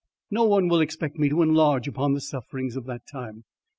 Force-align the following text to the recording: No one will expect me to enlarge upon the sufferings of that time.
No 0.31 0.45
one 0.45 0.67
will 0.67 0.81
expect 0.81 1.19
me 1.19 1.29
to 1.29 1.43
enlarge 1.43 1.87
upon 1.87 2.13
the 2.15 2.21
sufferings 2.21 2.75
of 2.75 2.85
that 2.85 3.03
time. 3.05 3.43